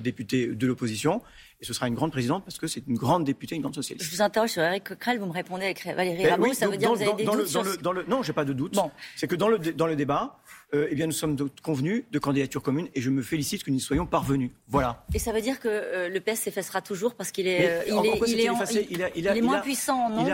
députés 0.00 0.46
de 0.48 0.66
l'opposition. 0.66 1.22
Et 1.60 1.64
ce 1.64 1.72
sera 1.72 1.86
une 1.86 1.94
grande 1.94 2.10
présidente 2.10 2.44
parce 2.44 2.58
que 2.58 2.66
c'est 2.66 2.82
une 2.88 2.96
grande 2.96 3.24
députée, 3.24 3.54
une 3.54 3.60
grande 3.60 3.74
socialiste. 3.74 4.04
Je 4.04 4.16
vous 4.16 4.22
interroge 4.22 4.50
sur 4.50 4.62
Eric 4.62 4.82
Coquerel, 4.82 5.20
vous 5.20 5.26
me 5.26 5.32
répondez 5.32 5.66
avec 5.66 5.84
Valérie 5.84 6.24
ben 6.24 6.32
Rameau, 6.32 6.52
ça 6.54 6.66
veut 6.66 6.76
dire 6.76 6.90
que 6.90 6.96
vous 6.96 7.02
avez 7.02 7.14
des 7.14 7.24
doutes 7.24 7.46
sur... 7.46 7.62
le, 7.62 8.04
Non, 8.08 8.24
j'ai 8.24 8.32
pas 8.32 8.44
de 8.44 8.52
doute. 8.52 8.76
C'est 9.14 9.28
que 9.28 9.36
dans 9.36 9.46
le, 9.46 9.58
dans 9.58 9.86
le 9.86 9.94
débat, 9.94 10.40
euh, 10.74 10.88
eh 10.90 10.94
bien, 10.94 11.06
nous 11.06 11.12
sommes 11.12 11.36
convenus 11.62 12.04
de 12.10 12.18
candidature 12.18 12.62
commune 12.62 12.88
et 12.94 13.02
je 13.02 13.10
me 13.10 13.20
félicite 13.20 13.62
que 13.62 13.70
nous 13.70 13.76
y 13.76 13.80
soyons 13.80 14.06
parvenus. 14.06 14.50
Voilà. 14.68 15.04
Et 15.14 15.18
ça 15.18 15.30
veut 15.32 15.42
dire 15.42 15.60
que 15.60 15.68
euh, 15.68 16.08
le 16.08 16.18
PS 16.18 16.40
s'effacera 16.40 16.80
toujours 16.80 17.14
parce 17.14 17.30
qu'il 17.30 17.46
est, 17.46 17.68
euh, 17.68 17.82
il, 17.86 18.40
est, 18.40 19.36
il, 19.36 19.44
moins 19.44 19.60
puissant, 19.60 20.08
non? 20.08 20.26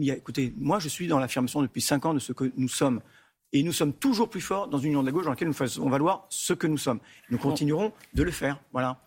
Écoutez, 0.00 0.54
moi 0.56 0.78
je 0.78 0.88
suis 0.88 1.08
dans 1.08 1.18
l'affirmation 1.18 1.60
depuis 1.62 1.80
cinq 1.80 2.06
ans 2.06 2.14
de 2.14 2.20
ce 2.20 2.32
que 2.32 2.52
nous 2.56 2.68
sommes. 2.68 3.00
Et 3.52 3.62
nous 3.62 3.72
sommes 3.72 3.92
toujours 3.92 4.30
plus 4.30 4.40
forts 4.40 4.68
dans 4.68 4.78
une 4.78 4.90
union 4.90 5.02
de 5.02 5.06
la 5.06 5.12
gauche 5.12 5.24
dans 5.24 5.30
laquelle 5.30 5.48
nous 5.48 5.54
faisons 5.54 5.88
valoir 5.88 6.26
ce 6.28 6.52
que 6.52 6.66
nous 6.66 6.78
sommes. 6.78 7.00
Nous 7.30 7.38
continuerons 7.38 7.92
de 8.14 8.22
le 8.22 8.30
faire. 8.30 8.60
Voilà. 8.72 9.00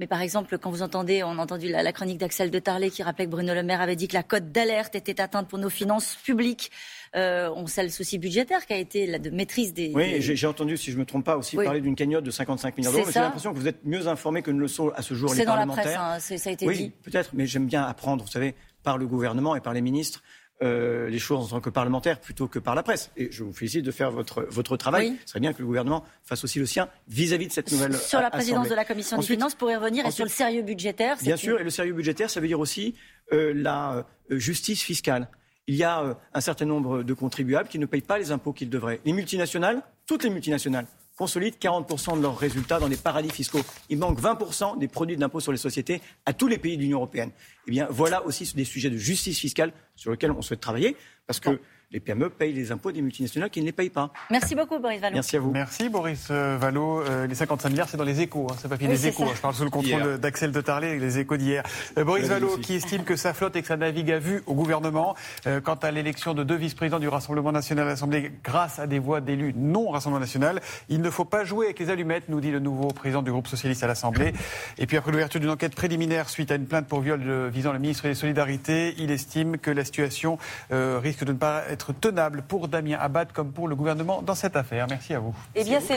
Mais 0.00 0.06
par 0.06 0.22
exemple, 0.22 0.56
quand 0.56 0.70
vous 0.70 0.80
entendez, 0.80 1.22
on 1.22 1.38
a 1.38 1.42
entendu 1.42 1.68
la, 1.68 1.92
chronique 1.92 2.16
d'Axel 2.16 2.50
de 2.50 2.58
Tarlet 2.58 2.88
qui 2.88 3.02
rappelait 3.02 3.26
que 3.26 3.30
Bruno 3.30 3.52
Le 3.52 3.62
Maire 3.62 3.82
avait 3.82 3.96
dit 3.96 4.08
que 4.08 4.14
la 4.14 4.22
cote 4.22 4.50
d'alerte 4.50 4.94
était 4.94 5.20
atteinte 5.20 5.46
pour 5.46 5.58
nos 5.58 5.68
finances 5.68 6.16
publiques. 6.24 6.70
Euh, 7.14 7.50
on 7.54 7.66
sait 7.66 7.82
le 7.82 7.90
souci 7.90 8.16
budgétaire 8.16 8.64
qui 8.64 8.72
a 8.72 8.78
été 8.78 9.06
la 9.06 9.18
de 9.18 9.28
maîtrise 9.28 9.74
des. 9.74 9.92
Oui, 9.94 10.22
j'ai 10.22 10.46
entendu, 10.46 10.78
si 10.78 10.90
je 10.90 10.96
ne 10.96 11.00
me 11.00 11.04
trompe 11.04 11.26
pas, 11.26 11.36
aussi 11.36 11.54
parler 11.56 11.82
d'une 11.82 11.96
cagnotte 11.96 12.24
de 12.24 12.30
55 12.30 12.78
millions 12.78 12.92
d'euros. 12.92 13.10
J'ai 13.12 13.20
l'impression 13.20 13.52
que 13.52 13.58
vous 13.58 13.68
êtes 13.68 13.84
mieux 13.84 14.08
informé 14.08 14.40
que 14.40 14.50
ne 14.50 14.58
le 14.58 14.68
sont 14.68 14.88
à 14.88 15.02
ce 15.02 15.12
jour 15.12 15.34
les 15.34 15.44
parlementaires. 15.44 15.84
C'est 15.84 15.92
dans 15.92 16.00
la 16.00 16.08
presse, 16.14 16.32
hein, 16.32 16.38
ça 16.38 16.48
a 16.48 16.52
été 16.54 16.64
dit. 16.64 16.70
Oui, 16.70 16.92
peut-être, 17.02 17.32
mais 17.34 17.46
j'aime 17.46 17.66
bien 17.66 17.82
apprendre, 17.82 18.24
vous 18.24 18.30
savez, 18.30 18.54
par 18.82 18.96
le 18.96 19.06
gouvernement 19.06 19.54
et 19.54 19.60
par 19.60 19.74
les 19.74 19.82
ministres. 19.82 20.22
Euh, 20.62 21.08
les 21.08 21.18
choses 21.18 21.46
en 21.46 21.48
tant 21.48 21.60
que 21.62 21.70
parlementaire 21.70 22.20
plutôt 22.20 22.46
que 22.46 22.58
par 22.58 22.74
la 22.74 22.82
presse. 22.82 23.10
Et 23.16 23.32
je 23.32 23.44
vous 23.44 23.52
félicite 23.54 23.82
de 23.82 23.90
faire 23.90 24.10
votre, 24.10 24.42
votre 24.50 24.76
travail. 24.76 25.16
Ce 25.24 25.30
serait 25.30 25.40
bien 25.40 25.54
que 25.54 25.60
le 25.60 25.64
gouvernement 25.64 26.04
fasse 26.22 26.44
aussi 26.44 26.58
le 26.58 26.66
sien 26.66 26.90
vis-à-vis 27.08 27.46
de 27.46 27.52
cette 27.52 27.72
nouvelle. 27.72 27.96
Sur 27.96 28.20
la 28.20 28.28
présidence 28.28 28.68
de 28.68 28.74
la 28.74 28.84
Commission 28.84 29.16
des 29.16 29.24
finances, 29.24 29.54
pour 29.54 29.70
y 29.70 29.76
revenir, 29.76 30.04
et 30.04 30.10
sur 30.10 30.26
le 30.26 30.30
sérieux 30.30 30.60
budgétaire. 30.60 31.16
Bien 31.22 31.38
sûr, 31.38 31.58
et 31.58 31.64
le 31.64 31.70
sérieux 31.70 31.94
budgétaire, 31.94 32.28
ça 32.28 32.40
veut 32.40 32.46
dire 32.46 32.60
aussi 32.60 32.94
euh, 33.32 33.54
la 33.56 34.04
euh, 34.30 34.38
justice 34.38 34.82
fiscale. 34.82 35.28
Il 35.66 35.76
y 35.76 35.82
a 35.82 36.18
un 36.34 36.40
certain 36.42 36.66
nombre 36.66 37.04
de 37.04 37.14
contribuables 37.14 37.70
qui 37.70 37.78
ne 37.78 37.86
payent 37.86 38.02
pas 38.02 38.18
les 38.18 38.30
impôts 38.30 38.52
qu'ils 38.52 38.68
devraient. 38.68 39.00
Les 39.06 39.14
multinationales, 39.14 39.80
toutes 40.04 40.24
les 40.24 40.30
multinationales, 40.30 40.86
consolident 41.20 41.58
40% 41.60 42.16
de 42.16 42.22
leurs 42.22 42.38
résultats 42.38 42.80
dans 42.80 42.88
les 42.88 42.96
paradis 42.96 43.28
fiscaux. 43.28 43.60
Il 43.90 43.98
manque 43.98 44.18
20% 44.18 44.78
des 44.78 44.88
produits 44.88 45.18
d'impôt 45.18 45.38
sur 45.38 45.52
les 45.52 45.58
sociétés 45.58 46.00
à 46.24 46.32
tous 46.32 46.48
les 46.48 46.56
pays 46.56 46.78
de 46.78 46.82
l'Union 46.82 46.96
européenne. 46.96 47.30
Eh 47.68 47.70
bien, 47.70 47.86
voilà 47.90 48.24
aussi 48.24 48.50
des 48.54 48.64
sujets 48.64 48.88
de 48.88 48.96
justice 48.96 49.38
fiscale 49.38 49.74
sur 49.96 50.12
lesquels 50.12 50.30
on 50.30 50.40
souhaite 50.40 50.60
travailler, 50.60 50.96
parce 51.26 51.38
que 51.38 51.60
les 51.92 51.98
PME 51.98 52.30
payent 52.30 52.52
les 52.52 52.70
impôts 52.70 52.92
des 52.92 53.02
multinationales 53.02 53.50
qui 53.50 53.60
ne 53.60 53.66
les 53.66 53.72
payent 53.72 53.90
pas. 53.90 54.12
Merci 54.30 54.54
beaucoup, 54.54 54.78
Boris 54.78 55.00
Vallot. 55.00 55.14
Merci 55.14 55.36
à 55.36 55.40
vous. 55.40 55.50
Merci, 55.50 55.88
Boris 55.88 56.28
euh, 56.30 56.56
Vallot. 56.56 57.00
Euh, 57.00 57.26
les 57.26 57.34
55 57.34 57.68
milliards, 57.68 57.88
c'est 57.88 57.96
dans 57.96 58.04
les 58.04 58.20
échos. 58.20 58.46
Hein, 58.48 58.54
c'est 58.60 58.68
pas 58.68 58.76
fini, 58.76 58.90
les 58.90 59.08
échos. 59.08 59.26
Je 59.34 59.40
parle 59.40 59.54
sous 59.54 59.64
le 59.64 59.70
contrôle 59.70 60.18
d'Axel 60.18 60.52
de 60.52 60.60
Tarlet, 60.60 61.00
les 61.00 61.18
échos 61.18 61.36
d'hier. 61.36 61.64
Euh, 61.98 62.04
Boris 62.04 62.28
Vallot, 62.28 62.58
qui 62.58 62.74
estime 62.74 63.02
que 63.02 63.16
ça 63.16 63.34
flotte 63.34 63.56
et 63.56 63.62
que 63.62 63.66
ça 63.66 63.76
navigue 63.76 64.12
à 64.12 64.20
vue 64.20 64.42
au 64.46 64.54
gouvernement. 64.54 65.16
quant 65.64 65.74
à 65.74 65.90
l'élection 65.90 66.32
de 66.34 66.44
deux 66.44 66.54
vice-présidents 66.54 67.00
du 67.00 67.08
Rassemblement 67.08 67.50
national 67.50 67.86
à 67.86 67.90
l'Assemblée 67.90 68.30
grâce 68.44 68.78
à 68.78 68.86
des 68.86 69.00
voix 69.00 69.20
d'élus 69.20 69.52
non 69.56 69.90
Rassemblement 69.90 70.20
national, 70.20 70.60
il 70.88 71.00
ne 71.00 71.10
faut 71.10 71.24
pas 71.24 71.44
jouer 71.44 71.66
avec 71.66 71.80
les 71.80 71.90
allumettes, 71.90 72.28
nous 72.28 72.40
dit 72.40 72.52
le 72.52 72.60
nouveau 72.60 72.88
président 72.88 73.22
du 73.22 73.32
groupe 73.32 73.48
socialiste 73.48 73.82
à 73.82 73.88
l'Assemblée. 73.88 74.32
Et 74.78 74.86
puis 74.86 74.96
après 74.96 75.10
l'ouverture 75.10 75.40
d'une 75.40 75.50
enquête 75.50 75.74
préliminaire 75.74 76.28
suite 76.28 76.52
à 76.52 76.54
une 76.54 76.66
plainte 76.66 76.86
pour 76.86 77.00
viol 77.00 77.48
visant 77.48 77.72
le 77.72 77.80
ministre 77.80 78.06
des 78.06 78.14
Solidarités, 78.14 78.94
il 78.98 79.10
estime 79.10 79.58
que 79.58 79.72
la 79.72 79.84
situation 79.84 80.38
risque 80.70 81.24
de 81.24 81.32
ne 81.32 81.38
pas 81.38 81.64
tenable 81.92 82.42
pour 82.42 82.68
Damien 82.68 82.98
Abad 83.00 83.32
comme 83.32 83.52
pour 83.52 83.68
le 83.68 83.74
gouvernement 83.74 84.22
dans 84.22 84.34
cette 84.34 84.56
affaire. 84.56 84.86
Merci 84.88 85.14
à 85.14 85.18
vous. 85.18 85.34
Eh 85.54 85.64